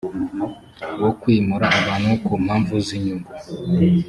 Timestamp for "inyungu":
2.97-3.31